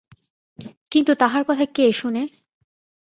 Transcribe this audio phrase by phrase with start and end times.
[0.91, 1.65] কিন্তু তাহার কথা
[1.93, 2.33] শোনে কে?